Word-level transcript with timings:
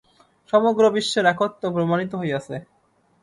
সমগ্র 0.53 0.83
বিশ্বের 0.95 1.25
একত্ব 1.25 1.63
প্রমাণিত 1.75 2.11
হইয়াছে। 2.15 2.55